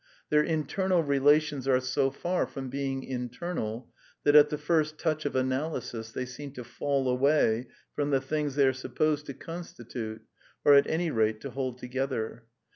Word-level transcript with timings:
Their 0.31 0.41
internal 0.41 1.03
relations 1.03 1.67
'* 1.67 1.67
are 1.67 1.79
so 1.79 2.09
far 2.09 2.47
from 2.47 2.71
being 2.71 3.03
internal 3.03 3.93
that 4.23 4.35
at 4.35 4.49
the 4.49 4.57
first 4.57 4.97
touch 4.97 5.25
of 5.27 5.35
analysis 5.35 6.11
they 6.11 6.25
seem 6.25 6.53
to 6.53 6.63
fall 6.63 7.07
away 7.07 7.67
from 7.93 8.09
the" 8.09 8.19
things" 8.19 8.55
they 8.55 8.65
are 8.65 8.73
supposed 8.73 9.27
to 9.27 9.35
consti 9.35 9.87
tute, 9.87 10.23
or 10.65 10.73
at 10.73 10.87
any 10.89 11.11
rate 11.11 11.39
to 11.41 11.51
hold 11.51 11.77
together. 11.77 12.45